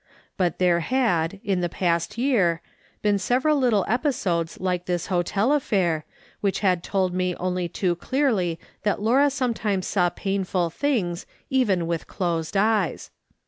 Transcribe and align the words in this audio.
But 0.35 0.57
there 0.57 0.79
had, 0.79 1.39
in 1.43 1.61
the 1.61 1.69
past 1.69 2.17
year, 2.17 2.63
been 3.03 3.19
several 3.19 3.55
little 3.57 3.85
episodes 3.87 4.59
like 4.59 4.85
this 4.87 5.05
hotel 5.13 5.53
affair, 5.53 6.05
which 6.39 6.61
had 6.61 6.81
told 6.81 7.13
me 7.13 7.35
only 7.35 7.69
too 7.69 7.95
clearly 7.97 8.59
that 8.81 8.99
Laura 8.99 9.29
sometimes 9.29 9.85
saw 9.85 10.09
painful 10.09 10.71
things, 10.71 11.27
even 11.51 11.85
with 11.85 12.07
closed 12.07 12.57
eyes. 12.57 13.11